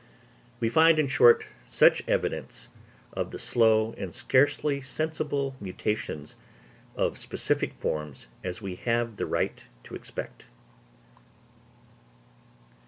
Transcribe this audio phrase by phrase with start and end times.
[0.59, 2.69] We find, in short, such evidence
[3.13, 6.37] of the slow and scarcely sensible mutations
[6.95, 10.45] of specific forms, as we have the right to expect.